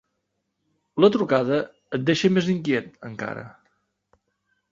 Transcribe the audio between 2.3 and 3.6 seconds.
més inquiet, encara.